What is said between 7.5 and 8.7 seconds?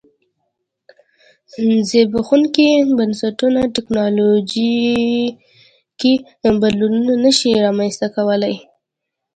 رامنځته کولای